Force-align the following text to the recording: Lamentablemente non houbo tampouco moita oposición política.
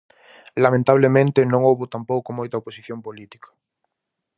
Lamentablemente 0.63 1.39
non 1.51 1.61
houbo 1.69 1.85
tampouco 1.95 2.29
moita 2.37 2.59
oposición 2.61 2.97
política. 3.07 3.49